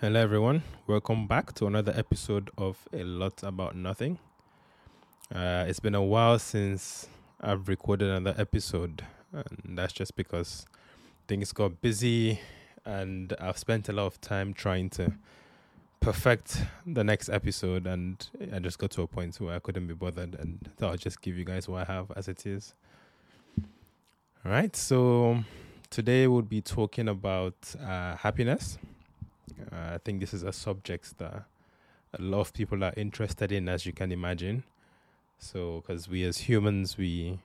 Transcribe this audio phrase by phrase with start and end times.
[0.00, 0.62] Hello, everyone.
[0.86, 4.18] Welcome back to another episode of A Lot About Nothing.
[5.30, 7.06] Uh, it's been a while since
[7.38, 10.64] I've recorded another episode, and that's just because
[11.28, 12.40] things got busy
[12.86, 15.12] and I've spent a lot of time trying to
[16.00, 19.92] perfect the next episode, and I just got to a point where I couldn't be
[19.92, 22.72] bothered, and thought I'll just give you guys what I have as it is.
[24.46, 25.44] All right, so
[25.90, 28.78] today we'll be talking about uh, happiness.
[29.72, 31.44] Uh, I think this is a subject that
[32.18, 34.64] a lot of people are interested in, as you can imagine.
[35.38, 37.38] So, because we as humans, we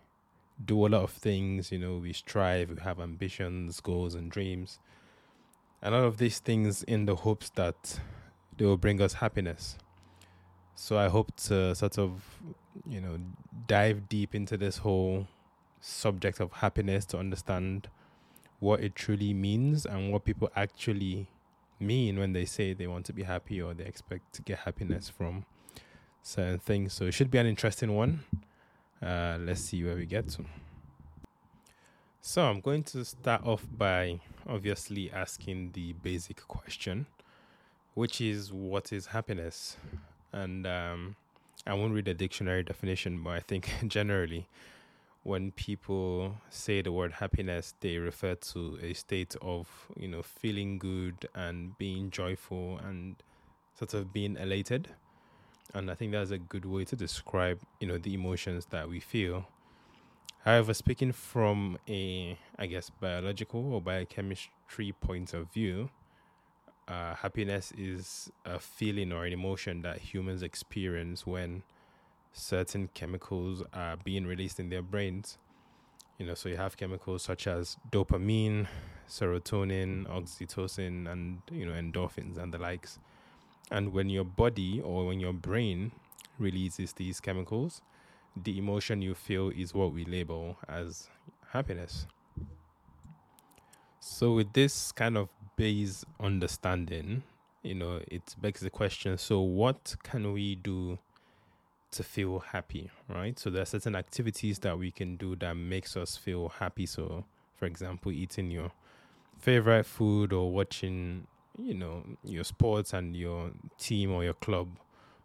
[0.64, 4.80] do a lot of things, you know, we strive, we have ambitions, goals, and dreams.
[5.82, 8.00] And all of these things in the hopes that
[8.58, 9.78] they will bring us happiness.
[10.74, 12.22] So, I hope to sort of,
[12.88, 13.18] you know,
[13.68, 15.28] dive deep into this whole
[15.80, 17.88] subject of happiness to understand
[18.60, 21.28] what it truly means and what people actually
[21.80, 25.10] mean when they say they want to be happy or they expect to get happiness
[25.10, 25.46] from
[26.22, 26.94] certain things.
[26.94, 28.24] So it should be an interesting one.
[29.02, 30.46] Uh, let's see where we get to.
[32.22, 37.06] So I'm going to start off by obviously asking the basic question,
[37.94, 39.78] which is what is happiness?
[40.32, 41.16] And um,
[41.68, 44.48] I won't read the dictionary definition, but I think generally
[45.26, 49.68] when people say the word happiness, they refer to a state of,
[49.98, 53.16] you know, feeling good and being joyful and
[53.74, 54.88] sort of being elated.
[55.74, 59.00] And I think that's a good way to describe, you know, the emotions that we
[59.00, 59.48] feel.
[60.44, 65.90] However, speaking from a, I guess, biological or biochemistry point of view,
[66.88, 71.64] uh, happiness is a feeling or an emotion that humans experience when
[72.36, 75.38] certain chemicals are being released in their brains.
[76.20, 78.68] You know, so you have chemicals such as dopamine,
[79.10, 83.00] serotonin, oxytocin, and you know endorphins and the likes.
[83.72, 85.92] And when your body or when your brain
[86.38, 87.82] releases these chemicals,
[88.44, 91.10] the emotion you feel is what we label as
[91.52, 92.06] happiness.
[94.00, 97.24] So, with this kind of base understanding,
[97.64, 101.00] you know, it begs the question so, what can we do
[101.96, 103.38] to feel happy, right?
[103.40, 106.86] So there are certain activities that we can do that makes us feel happy.
[106.86, 107.26] So,
[107.56, 108.72] for example, eating your
[109.40, 114.68] favorite food or watching, you know, your sports and your team or your club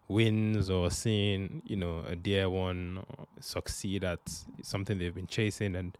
[0.09, 3.05] wins or seeing, you know, a dear one
[3.41, 4.21] succeed at
[4.63, 5.97] something they've been chasing and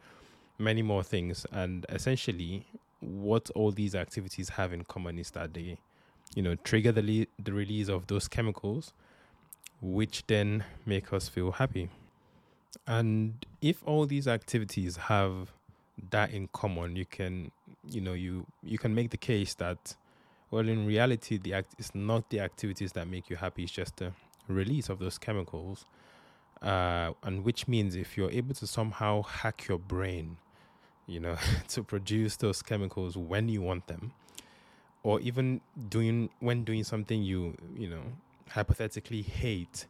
[0.59, 1.47] many more things.
[1.53, 2.67] And essentially,
[3.01, 5.79] what all these activities have in common is that they,
[6.35, 8.93] you know, trigger the le- the release of those chemicals
[9.81, 11.89] which then make us feel happy.
[12.87, 15.53] And if all these activities have
[16.11, 17.51] that in common, you can,
[17.89, 19.97] you know, you you can make the case that,
[20.51, 23.97] well, in reality, the act is not the activities that make you happy; it's just
[23.97, 24.13] the
[24.49, 25.85] release of those chemicals.
[26.63, 30.37] Uh, and which means if you're able to somehow hack your brain,
[31.07, 31.37] you know,
[31.69, 34.13] to produce those chemicals when you want them,
[35.03, 38.03] or even doing when doing something you you know
[38.51, 39.87] hypothetically hate,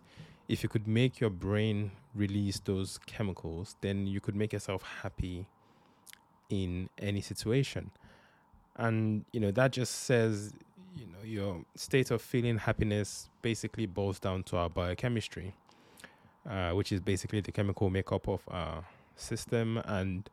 [0.48, 5.46] if you could make your brain release those chemicals, then you could make yourself happy
[6.48, 7.90] in any situation.
[8.76, 10.52] And, you know, that just says,
[10.96, 15.54] you know, your state of feeling happiness basically boils down to our biochemistry,
[16.48, 18.84] uh, which is basically the chemical makeup of our
[19.16, 19.78] system.
[19.84, 20.28] And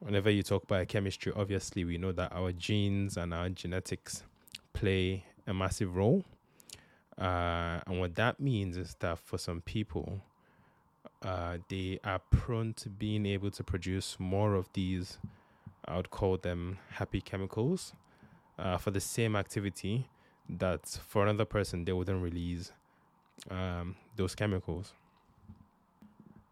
[0.00, 4.22] whenever you talk biochemistry, obviously we know that our genes and our genetics
[4.72, 6.24] play a massive role
[7.18, 10.20] uh, and what that means is that for some people,
[11.22, 15.18] uh, they are prone to being able to produce more of these,
[15.86, 17.94] I would call them happy chemicals,
[18.58, 20.08] uh, for the same activity
[20.48, 22.72] that for another person they wouldn't release
[23.50, 24.92] um, those chemicals.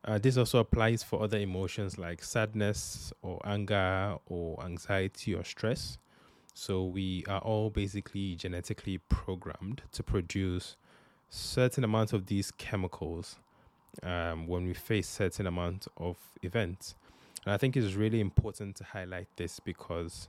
[0.04, 5.98] Uh, this also applies for other emotions like sadness or anger or anxiety or stress.
[6.54, 10.76] So we are all basically genetically programmed to produce
[11.28, 13.36] certain amounts of these chemicals
[14.04, 16.94] um, when we face certain amount of events.
[17.44, 20.28] And I think it's really important to highlight this because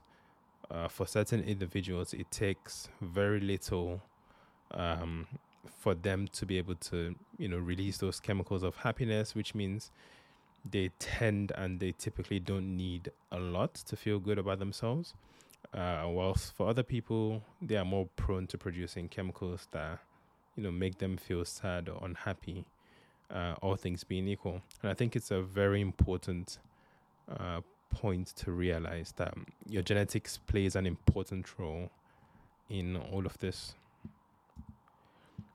[0.72, 4.02] uh, for certain individuals, it takes very little
[4.72, 5.28] um,
[5.78, 9.92] for them to be able to, you know, release those chemicals of happiness, which means
[10.70, 15.14] they tend and they typically don't need a lot to feel good about themselves.
[15.74, 20.00] Uh, whilst for other people, they are more prone to producing chemicals that,
[20.56, 22.66] you know, make them feel sad or unhappy,
[23.34, 24.62] uh, all things being equal.
[24.82, 26.60] And I think it's a very important
[27.30, 29.34] uh, point to realize that
[29.68, 31.90] your genetics plays an important role
[32.70, 33.76] in all of this.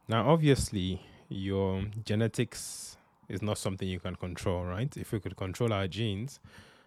[0.09, 2.97] Now, obviously, your genetics
[3.29, 4.95] is not something you can control, right?
[4.97, 6.41] If we could control our genes,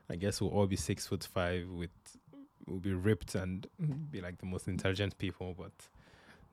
[0.10, 1.90] I guess we'll all be six foot five with
[2.68, 3.68] we'll be ripped and
[4.12, 5.72] be like the most intelligent people, but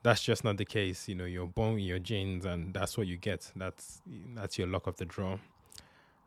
[0.02, 1.08] that's just not the case.
[1.08, 3.52] You know, you're born with your genes and that's what you get.
[3.54, 4.02] That's
[4.34, 5.38] that's your luck of the draw.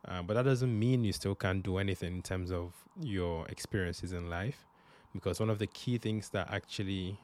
[0.08, 4.12] Uh, but that doesn't mean you still can't do anything in terms of your experiences
[4.12, 4.66] in life,
[5.14, 7.18] because one of the key things that actually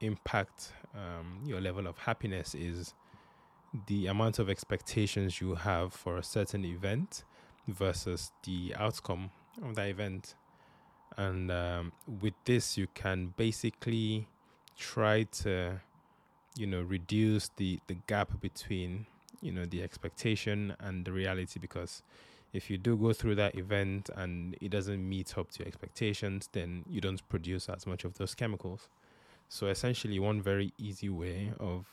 [0.00, 2.94] impact um, your level of happiness is
[3.86, 7.24] the amount of expectations you have for a certain event
[7.68, 9.30] versus the outcome
[9.62, 10.34] of that event.
[11.16, 14.28] And um, with this, you can basically
[14.78, 15.80] try to,
[16.56, 19.06] you know, reduce the, the gap between,
[19.40, 21.60] you know, the expectation and the reality.
[21.60, 22.02] Because
[22.52, 26.48] if you do go through that event and it doesn't meet up to your expectations,
[26.52, 28.88] then you don't produce as much of those chemicals.
[29.48, 31.86] So essentially, one very easy way of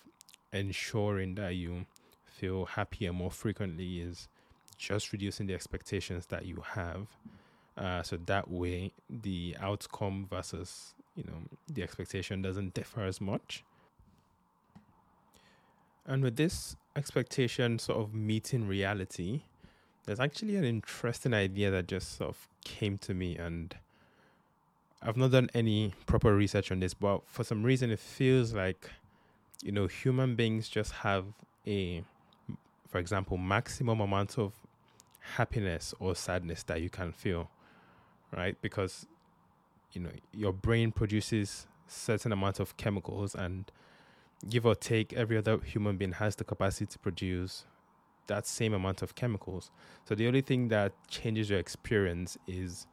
[0.53, 1.85] ensuring that you
[2.25, 4.27] feel happier more frequently is
[4.77, 7.07] just reducing the expectations that you have.
[7.79, 11.37] Uh, so that way, the outcome versus you know
[11.73, 13.63] the expectation doesn't differ as much.
[16.05, 19.43] And with this expectation sort of meeting reality,
[20.05, 23.75] there's actually an interesting idea that just sort of came to me and
[25.01, 28.89] I've not done any proper research on this, but for some reason it feels like,
[29.63, 31.25] you know, human beings just have
[31.65, 32.03] a,
[32.87, 34.53] for example, maximum amount of
[35.35, 37.49] happiness or sadness that you can feel,
[38.35, 38.57] right?
[38.61, 39.07] Because,
[39.93, 43.71] you know, your brain produces certain amount of chemicals and
[44.47, 47.65] give or take every other human being has the capacity to produce
[48.27, 49.71] that same amount of chemicals.
[50.05, 52.87] So the only thing that changes your experience is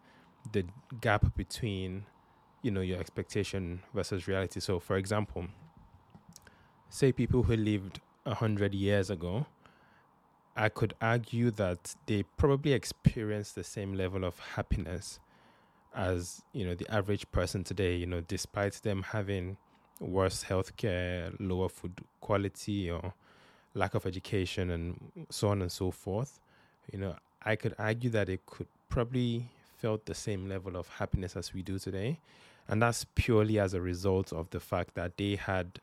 [0.53, 0.65] the
[1.01, 2.07] gap between
[2.63, 5.47] you know your expectation versus reality so for example
[6.89, 9.47] say people who lived a 100 years ago
[10.57, 15.21] i could argue that they probably experienced the same level of happiness
[15.97, 19.57] as you know the average person today you know despite them having
[20.01, 23.15] worse healthcare lower food quality or
[23.75, 26.39] lack of education and so on and so forth
[26.93, 31.37] you know i could argue that it could probably felt the same level of happiness
[31.37, 32.19] as we do today.
[32.69, 35.81] And that's purely as a result of the fact that they had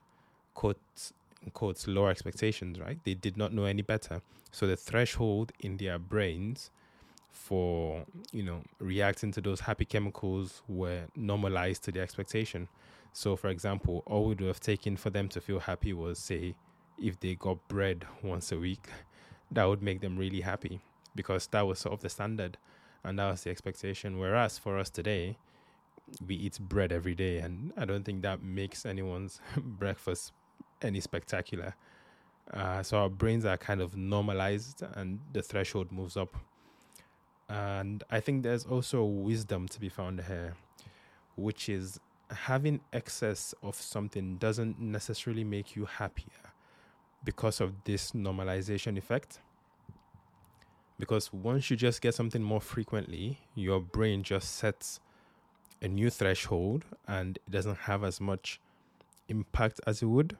[0.53, 1.13] quotes
[1.53, 2.99] quotes lower expectations, right?
[3.03, 4.21] They did not know any better.
[4.51, 6.69] So the threshold in their brains
[7.33, 12.69] for, you know, reacting to those happy chemicals were normalized to the expectation.
[13.11, 16.55] So for example, all we would have taken for them to feel happy was say
[16.97, 18.87] if they got bread once a week,
[19.51, 20.79] that would make them really happy
[21.15, 22.57] because that was sort of the standard
[23.03, 24.19] and that was the expectation.
[24.19, 25.37] Whereas for us today,
[26.25, 30.31] we eat bread every day, and I don't think that makes anyone's breakfast
[30.81, 31.75] any spectacular.
[32.53, 36.35] Uh, so our brains are kind of normalized, and the threshold moves up.
[37.53, 40.55] And I think there's also wisdom to be found here,
[41.35, 41.99] which is
[42.31, 46.51] having excess of something doesn't necessarily make you happier
[47.23, 49.39] because of this normalization effect
[51.03, 54.99] because once you just get something more frequently, your brain just sets
[55.81, 58.59] a new threshold and it doesn't have as much
[59.27, 60.37] impact as it would.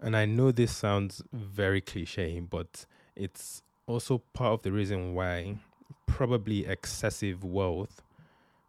[0.00, 5.58] And I know this sounds very cliche, but it's also part of the reason why
[6.06, 8.02] probably excessive wealth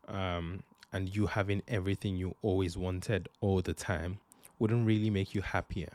[0.08, 4.20] um, and you having everything you always wanted all the time
[4.60, 5.94] wouldn't really make you happier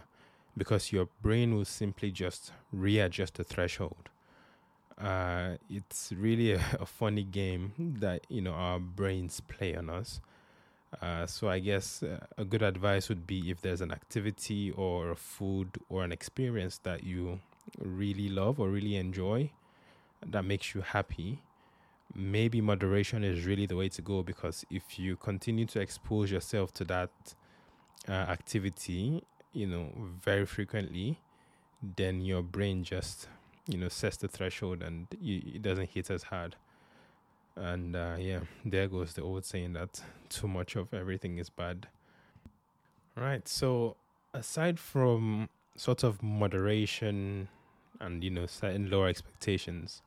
[0.56, 4.08] because your brain will simply just readjust the threshold
[5.02, 10.20] uh, it's really a, a, funny game that you know our brains play on us.
[11.00, 15.11] Uh, so I guess uh, a good advice would be if there's an activity or
[15.11, 17.40] a food or an experience that you
[17.78, 19.50] really love or really enjoy
[20.26, 21.43] that makes you happy,
[22.14, 26.73] maybe moderation is really the way to go because if you continue to expose yourself
[26.75, 27.11] to that
[28.09, 29.91] uh, activity, you know,
[30.23, 31.21] very frequently,
[31.97, 33.29] then your brain just
[33.69, 36.57] you know sets the threshold and it doesn't hit as hard.
[37.55, 40.00] And uh, yeah there goes the old saying that
[40.31, 41.88] too much of everything is bad.
[43.17, 43.97] Right so
[44.33, 47.49] aside from sort of moderation
[48.00, 50.02] and you know setting lower expectations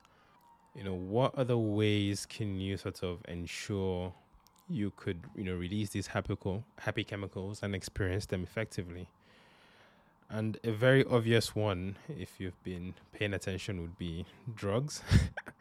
[0.76, 4.12] you know what other ways can you sort of ensure
[4.68, 6.36] you could you know release these happy
[6.78, 9.08] happy chemicals and experience them effectively
[10.28, 15.02] and a very obvious one, if you've been paying attention, would be drugs.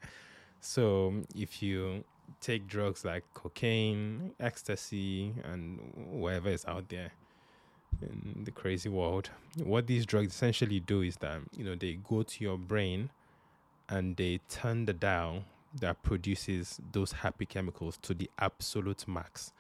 [0.60, 2.03] so if you
[2.41, 7.12] take drugs like cocaine, ecstasy, and whatever is out there
[8.01, 9.29] in the crazy world.
[9.63, 13.10] What these drugs essentially do is that you know they go to your brain
[13.89, 15.44] and they turn the dial
[15.80, 19.51] that produces those happy chemicals to the absolute max,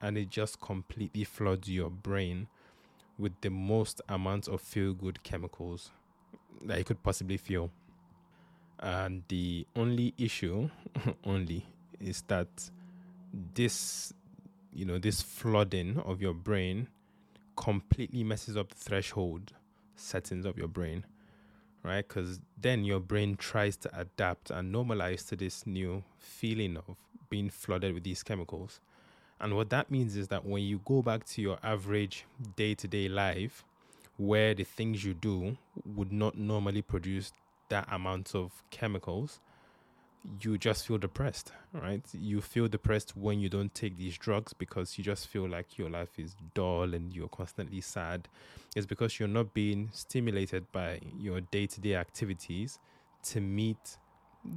[0.00, 2.48] and it just completely floods your brain
[3.18, 5.90] with the most amount of feel good chemicals
[6.62, 7.70] that you could possibly feel.
[8.80, 10.68] And the only issue,
[11.24, 11.64] only,
[12.00, 12.48] is that
[13.54, 14.12] this,
[14.74, 16.88] you know, this flooding of your brain
[17.56, 19.52] completely messes up the threshold
[19.94, 21.04] settings of your brain,
[21.82, 22.06] right?
[22.06, 26.96] Because then your brain tries to adapt and normalize to this new feeling of
[27.28, 28.80] being flooded with these chemicals.
[29.40, 32.24] And what that means is that when you go back to your average
[32.56, 33.64] day to day life,
[34.16, 37.32] where the things you do would not normally produce
[37.68, 39.40] that amount of chemicals,
[40.40, 42.02] you just feel depressed, right?
[42.12, 45.90] You feel depressed when you don't take these drugs because you just feel like your
[45.90, 48.28] life is dull and you're constantly sad.
[48.76, 52.78] It's because you're not being stimulated by your day to day activities
[53.24, 53.96] to meet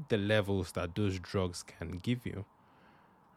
[0.10, 2.46] the levels that those drugs can give you,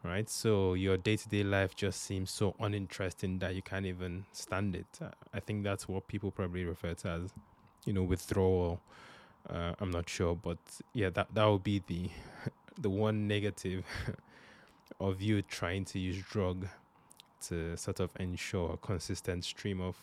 [0.03, 0.29] right?
[0.29, 4.75] So your day to day life just seems so uninteresting that you can't even stand
[4.75, 4.99] it.
[5.33, 7.33] I think that's what people probably refer to as,
[7.85, 8.81] you know, withdrawal
[9.47, 10.57] uh, I'm not sure, but
[10.93, 12.09] yeah, that that would be the
[12.81, 13.85] the one negative
[14.99, 16.67] of you trying to use drug
[17.47, 19.95] to sort of ensure a consistent stream of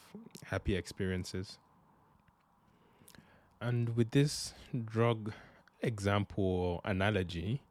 [0.44, 1.58] happy experiences.
[3.60, 5.32] And with this drug
[5.82, 7.62] example or analogy,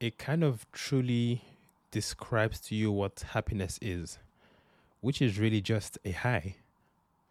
[0.00, 1.42] it kind of truly
[1.90, 4.18] describes to you what happiness is,
[5.00, 6.56] which is really just a high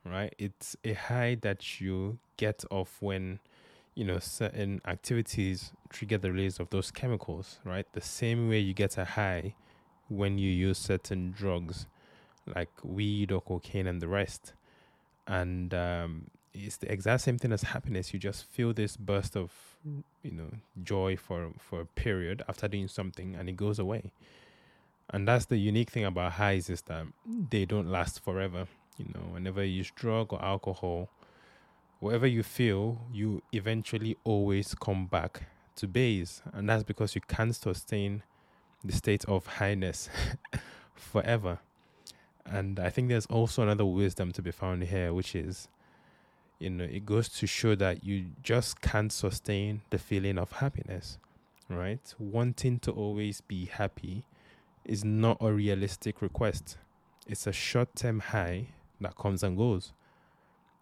[0.10, 0.34] right?
[0.38, 3.40] It's a high that you get off when,
[3.96, 7.86] you know, certain activities trigger the release of those chemicals, right?
[7.94, 9.56] The same way you get a high
[10.10, 11.88] when you use certain drugs
[12.56, 14.54] like weed or cocaine and the rest.
[15.28, 18.14] And um, it's the exact same thing as happiness.
[18.14, 19.52] You just feel this burst of,
[20.24, 20.50] you know,
[20.84, 24.12] joy for, for a period after doing something and it goes away.
[25.10, 27.06] And that's the unique thing about highs is that
[27.50, 31.10] they don't last forever you know, whenever you use drug or alcohol,
[32.00, 35.44] whatever you feel, you eventually always come back
[35.75, 36.42] to base.
[36.54, 38.24] And that's because you can't sustain
[38.84, 40.10] the state of highness
[40.96, 41.60] forever.
[42.46, 45.68] And I think there's also another wisdom to be found here, which is,
[46.60, 51.18] you know, it goes to show that you just can't sustain the feeling of happiness,
[51.70, 52.01] right?
[52.18, 54.24] Wanting to always be happy
[54.86, 56.77] is not a realistic request.
[57.27, 58.68] It's a short term high
[59.01, 59.94] that comes and goes.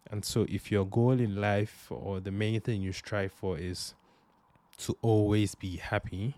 [0.10, 3.95] And so, if your goal in life or the main thing you strive for is
[4.77, 6.36] to always be happy,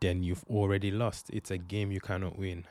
[0.00, 1.30] then you've already lost.
[1.32, 2.64] It's a game you cannot win.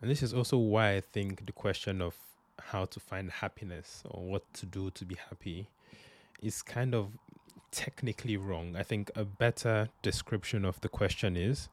[0.00, 2.14] And this is also why I think the question of
[2.58, 5.68] how to find happiness or what to do to be happy
[6.42, 7.12] is kind of
[7.70, 8.76] technically wrong.
[8.76, 11.68] I think a better description of the question is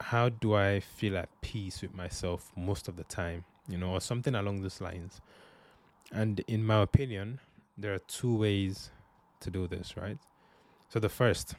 [0.00, 4.00] how do I feel at peace with myself most of the time, you know, or
[4.00, 5.20] something along those lines.
[6.12, 7.40] And in my opinion,
[7.78, 8.90] there are two ways
[9.40, 10.18] to do this, right?
[10.88, 11.54] So the first,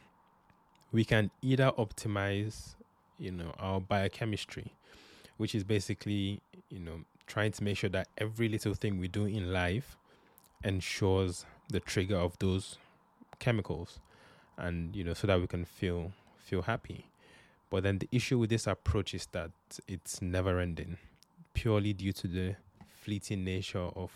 [0.92, 2.74] we can either optimize,
[3.18, 4.72] you know, our biochemistry,
[5.36, 6.40] which is basically,
[6.70, 9.96] you know, trying to make sure that every little thing we do in life
[10.62, 12.78] ensures the trigger of those
[13.38, 14.00] chemicals
[14.56, 17.06] and you know so that we can feel feel happy
[17.76, 19.50] but then the issue with this approach is that
[19.86, 20.96] it's never ending,
[21.52, 22.56] purely due to the
[23.02, 24.10] fleeting nature of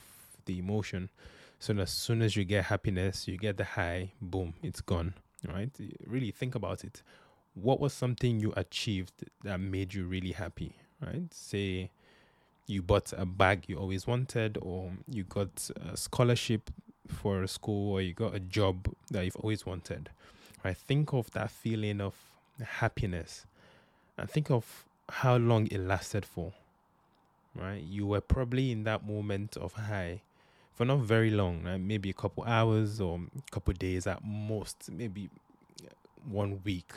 [0.47, 1.11] the emotion.
[1.59, 5.13] So as soon as you get happiness, you get the high, boom, it's gone.
[5.47, 5.69] Right?
[6.07, 7.03] Really think about it.
[7.53, 10.77] What was something you achieved that made you really happy?
[10.99, 11.31] Right?
[11.31, 11.91] Say
[12.67, 16.71] you bought a bag you always wanted, or you got a scholarship
[17.09, 20.09] for a school, or you got a job that you've always wanted.
[20.65, 20.79] Right?
[20.79, 22.15] Think of that feeling of
[22.65, 23.45] happiness
[24.21, 26.53] and think of how long it lasted for
[27.57, 27.83] right?
[27.83, 30.21] You were probably in that moment of high
[30.75, 31.81] for not very long right?
[31.81, 35.31] maybe a couple hours or a couple days at most maybe
[36.29, 36.93] one week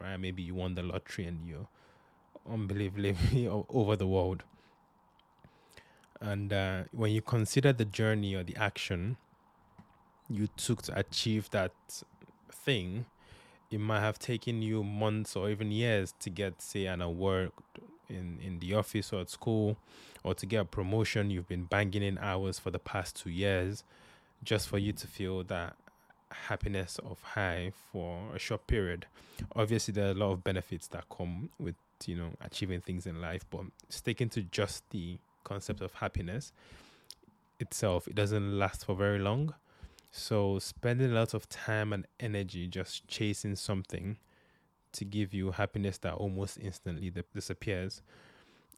[0.00, 0.18] right?
[0.18, 1.66] Maybe you won the lottery and you're
[2.48, 3.16] unbelievably
[3.68, 4.44] over the world.
[6.20, 9.16] And uh, when you consider the journey or the action
[10.28, 11.72] you took to achieve that
[12.50, 13.06] thing
[13.76, 17.52] it might have taken you months or even years to get, say, an award
[18.08, 19.76] in, in the office or at school,
[20.24, 23.84] or to get a promotion you've been banging in hours for the past two years,
[24.42, 25.76] just for you to feel that
[26.30, 29.04] happiness of high for a short period.
[29.54, 31.74] Obviously, there are a lot of benefits that come with
[32.06, 36.50] you know achieving things in life, but sticking to just the concept of happiness
[37.60, 39.52] itself, it doesn't last for very long.
[40.16, 44.16] So, spending a lot of time and energy just chasing something
[44.92, 48.00] to give you happiness that almost instantly disappears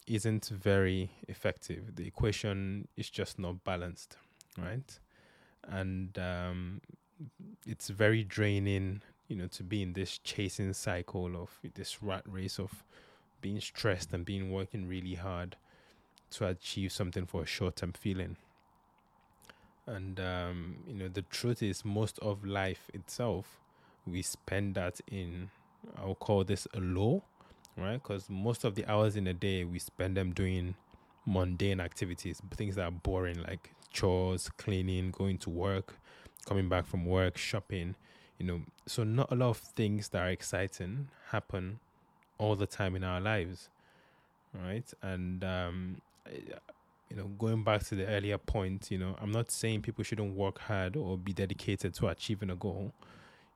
[0.05, 1.95] isn't very effective.
[1.95, 4.17] The equation is just not balanced,
[4.57, 4.99] right?
[5.63, 6.81] And um,
[7.65, 12.59] it's very draining, you know, to be in this chasing cycle of this rat race
[12.59, 12.83] of
[13.39, 15.55] being stressed and being working really hard
[16.31, 18.35] to achieve something for a short term feeling.
[19.89, 23.59] And um, you know, the truth is, most of life itself,
[24.05, 25.49] we spend that in.
[25.97, 27.23] I'll call this a low,
[27.75, 27.93] right?
[27.93, 30.75] Because most of the hours in a day we spend them doing
[31.25, 35.95] mundane activities, things that are boring, like chores, cleaning, going to work,
[36.45, 37.95] coming back from work, shopping.
[38.37, 41.79] You know, so not a lot of things that are exciting happen
[42.37, 43.69] all the time in our lives,
[44.53, 44.89] right?
[45.01, 46.01] And um,
[47.09, 50.35] you know, going back to the earlier point, you know, I'm not saying people shouldn't
[50.35, 52.93] work hard or be dedicated to achieving a goal.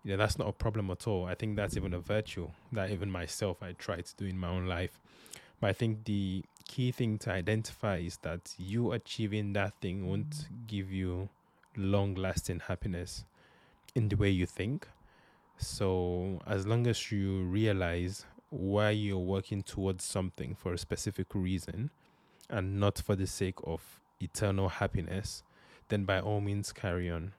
[0.03, 1.25] You know, that's not a problem at all.
[1.25, 4.49] I think that's even a virtue that even myself I try to do in my
[4.49, 4.99] own life.
[5.61, 10.47] But I think the key thing to identify is that you achieving that thing won't
[10.67, 11.29] give you
[11.77, 13.23] long lasting happiness
[13.95, 14.87] in the way you think.
[15.57, 21.91] So, as long as you realize why you're working towards something for a specific reason,
[22.53, 23.81] and not for the sake of
[24.21, 25.43] eternal happiness,
[25.89, 27.33] then by all means carry on.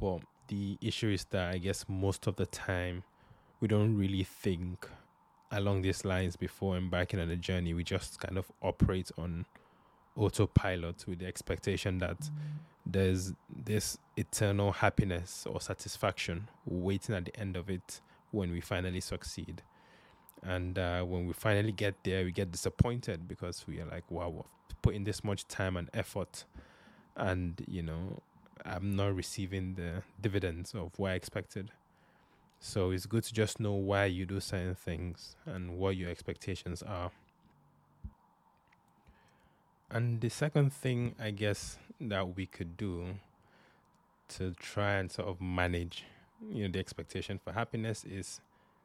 [0.00, 3.02] But the issue is that I guess most of the time
[3.60, 4.88] we don't really think
[5.52, 7.74] along these lines before embarking on a journey.
[7.74, 9.44] We just kind of operate on
[10.16, 12.30] autopilot with the expectation that
[12.86, 13.34] there's
[13.64, 19.62] this eternal happiness or satisfaction waiting at the end of it when we finally succeed.
[20.44, 24.28] And uh, when we finally get there, we get disappointed because we are like, wow,
[24.28, 26.44] we've put in this much time and effort,
[27.16, 28.20] and you know,
[28.64, 31.70] I'm not receiving the dividends of what I expected.
[32.60, 36.82] So it's good to just know why you do certain things and what your expectations
[36.82, 37.10] are.
[39.90, 43.18] And the second thing, I guess, that we could do
[44.28, 46.04] to try and sort of manage,
[46.50, 48.40] you know, the expectation for happiness is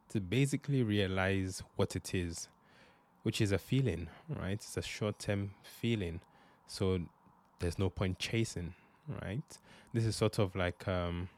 [0.09, 2.47] to basically realize what it is,
[3.23, 4.53] which is a feeling, right?
[4.53, 6.19] It's a short term feeling.
[6.67, 6.99] So
[7.59, 8.73] there's no point chasing,
[9.21, 9.57] right?
[9.93, 11.29] This is sort of like um,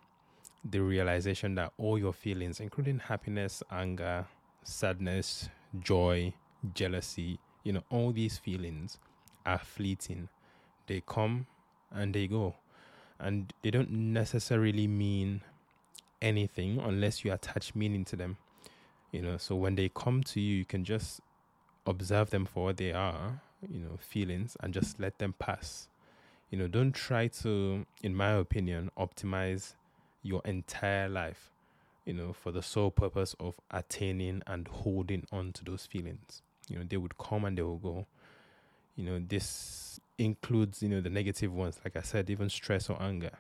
[0.69, 4.25] the realization that all your feelings, including happiness, anger,
[4.63, 6.34] sadness, joy,
[6.73, 8.97] jealousy, you know, all these feelings
[9.45, 10.29] are fleeting.
[10.88, 11.47] They come
[11.91, 12.55] and they go.
[13.19, 15.41] And they don't necessarily mean
[16.21, 18.38] anything unless you attach meaning to them
[19.12, 21.21] you know so when they come to you you can just
[21.86, 25.88] observe them for what they are you know feelings and just let them pass.
[26.50, 29.76] You know don't try to in my opinion optimize
[30.24, 31.52] your entire life
[32.06, 36.41] you know for the sole purpose of attaining and holding on to those feelings.
[36.67, 38.06] You know they would come and they will go.
[38.95, 43.02] You know this includes you know the negative ones like i said even stress or
[43.02, 43.32] anger.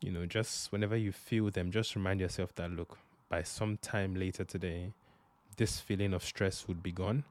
[0.00, 2.98] You know just whenever you feel them just remind yourself that look
[3.34, 4.92] by some time later today,
[5.56, 7.24] this feeling of stress would be gone.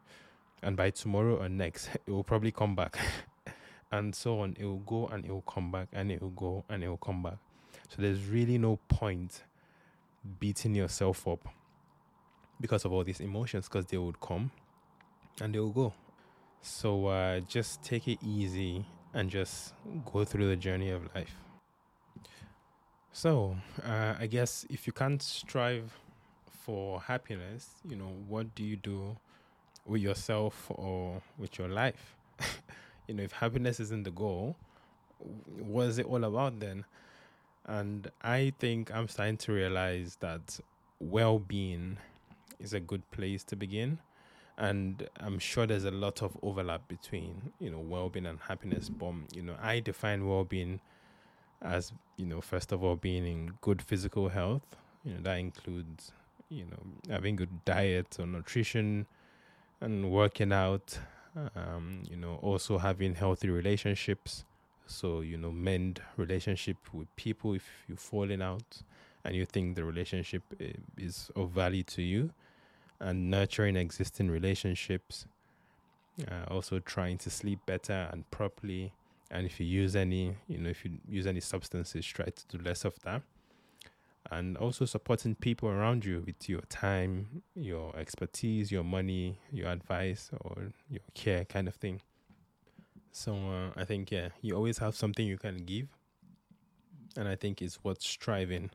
[0.61, 2.99] And by tomorrow or next, it will probably come back.
[3.91, 4.57] and so on.
[4.59, 6.97] It will go and it will come back and it will go and it will
[6.97, 7.37] come back.
[7.87, 9.43] So there's really no point
[10.41, 11.47] beating yourself up
[12.59, 14.51] because of all these emotions because they would come
[15.39, 15.93] and they will go.
[16.61, 19.73] So uh, just take it easy and just
[20.11, 21.37] go through the journey of life.
[23.15, 25.95] So, uh, I guess if you can't strive
[26.49, 29.15] for happiness, you know, what do you do
[29.85, 32.15] with yourself or with your life?
[33.07, 34.55] you know, if happiness isn't the goal,
[35.59, 36.85] what is it all about then?
[37.67, 40.59] And I think I'm starting to realize that
[40.99, 41.99] well being
[42.59, 43.99] is a good place to begin.
[44.57, 48.89] And I'm sure there's a lot of overlap between, you know, well being and happiness.
[48.89, 50.79] But, you know, I define well being
[51.63, 54.63] as you know, first of all, being in good physical health.
[55.03, 56.11] You know, that includes
[56.49, 59.05] you know having good diet or nutrition,
[59.81, 60.99] and working out.
[61.55, 64.45] Um, you know, also having healthy relationships.
[64.85, 68.83] So you know, mend relationship with people if you're falling out
[69.25, 72.31] and you think the relationship eh, is of value to you,
[72.99, 75.25] and nurturing existing relationships.
[76.29, 78.93] Uh, also trying to sleep better and properly
[79.33, 82.63] and if you use any you know if you use any substances try to do
[82.63, 83.21] less of that
[84.31, 90.31] and also supporting people around you with your time, your expertise, your money, your advice,
[90.41, 92.01] or your care kind of thing.
[93.11, 95.87] So uh, I think yeah, you always have something you can give,
[97.15, 98.71] and I think it's what's striving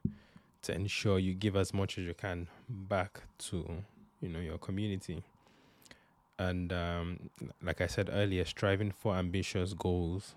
[0.62, 3.82] to ensure you give as much as you can back to
[4.20, 5.24] you know your community.
[6.38, 10.36] And um, like I said earlier, striving for ambitious goals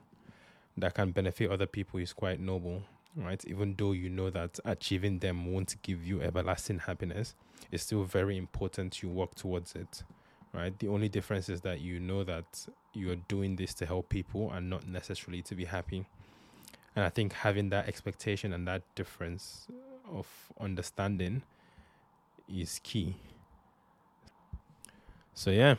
[0.81, 2.83] that can benefit other people is quite noble,
[3.15, 3.43] right?
[3.45, 7.35] Even though you know that achieving them won't give you everlasting happiness,
[7.71, 10.03] it's still very important you work towards it,
[10.53, 10.77] right?
[10.77, 14.69] The only difference is that you know that you're doing this to help people and
[14.69, 16.05] not necessarily to be happy.
[16.95, 19.67] And I think having that expectation and that difference
[20.11, 20.27] of
[20.59, 21.43] understanding
[22.49, 23.15] is key.
[25.33, 25.75] So, yeah,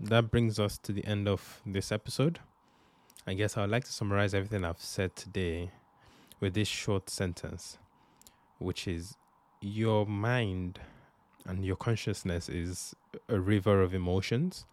[0.00, 2.38] that brings us to the end of this episode.
[3.24, 5.70] I guess I would like to summarize everything I've said today
[6.40, 7.78] with this short sentence,
[8.58, 9.16] which is
[9.60, 10.80] your mind
[11.46, 12.96] and your consciousness is
[13.28, 14.66] a river of emotions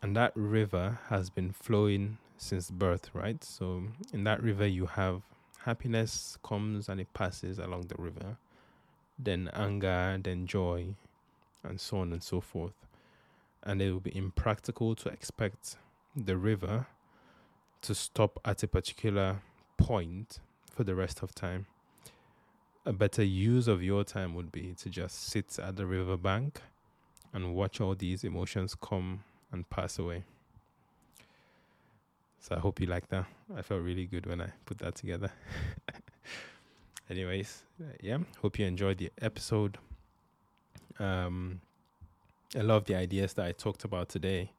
[0.00, 3.42] and that river has been flowing since birth, right?
[3.42, 5.22] So in that river, you have
[5.64, 8.36] happiness comes and it passes along the river,
[9.18, 10.94] then anger, then joy,
[11.64, 12.86] and so on and so forth.
[13.64, 15.76] And it will be impractical to expect
[16.14, 16.86] the river
[17.82, 19.42] to stop at a particular
[19.76, 20.38] point
[20.70, 21.66] for the rest of time.
[22.84, 26.60] A better use of your time would be to just sit at the riverbank
[27.32, 30.24] and watch all these emotions come and pass away.
[32.40, 33.26] So I hope you like that.
[33.56, 35.30] I felt really good when I put that together.
[37.10, 39.78] Anyways, uh, yeah, hope you enjoyed the episode.
[40.98, 41.60] Um,
[42.56, 44.50] I love the ideas that I talked about today.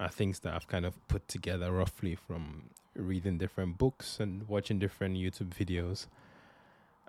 [0.00, 4.78] Are things that I've kind of put together roughly from reading different books and watching
[4.78, 6.06] different YouTube videos.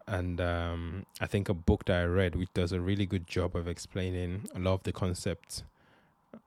[0.07, 3.55] And um, I think a book that I read, which does a really good job
[3.55, 5.63] of explaining a lot of the concepts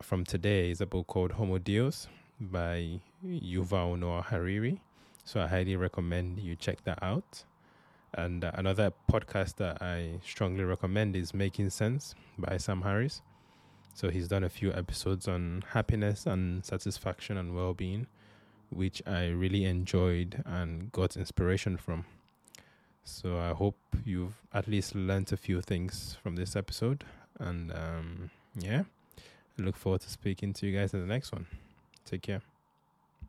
[0.01, 2.09] from today is a book called Homo Deus
[2.41, 4.81] by Yuval Noah Harari.
[5.25, 7.45] So I highly recommend you check that out.
[8.15, 13.23] And uh, another podcast that I strongly recommend is Making Sense by Sam Harris.
[13.95, 18.07] So he's done a few episodes on happiness and satisfaction and well being,
[18.71, 22.05] which I really enjoyed and got inspiration from.
[23.05, 27.05] So I hope you've at least learned a few things from this episode.
[27.39, 28.85] And um, yeah.
[29.59, 31.47] I look forward to speaking to you guys in the next one.
[32.05, 32.43] Take care.